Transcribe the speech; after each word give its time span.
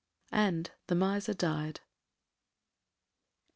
'—And 0.33 0.71
the 0.87 0.95
miser 0.95 1.35
died. 1.35 1.81